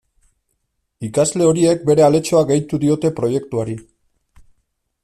Ikasle 1.07 1.45
horiek 1.49 1.85
bere 1.91 2.07
aletxoa 2.07 2.43
gehitu 2.53 2.81
diote 2.87 3.13
proiektuari. 3.21 3.79